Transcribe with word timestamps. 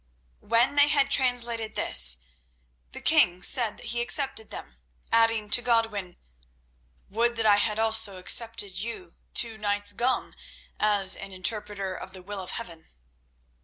When 0.39 0.77
they 0.77 0.87
had 0.87 1.11
translated 1.11 1.75
this, 1.75 2.21
the 2.91 3.01
king 3.01 3.43
said 3.43 3.77
that 3.77 3.85
he 3.89 4.01
accepted 4.01 4.49
them, 4.49 4.77
adding 5.11 5.47
to 5.51 5.61
Godwin: 5.61 6.17
"Would 7.07 7.35
that 7.35 7.45
I 7.45 7.57
had 7.57 7.77
also 7.77 8.17
accepted 8.17 8.79
you 8.79 9.15
two 9.35 9.59
nights 9.59 9.93
gone 9.93 10.35
as 10.79 11.15
an 11.15 11.31
interpreter 11.31 11.93
of 11.93 12.13
the 12.13 12.23
will 12.23 12.41
of 12.41 12.49
Heaven!" 12.49 12.87